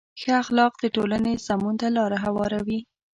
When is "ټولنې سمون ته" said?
0.95-1.87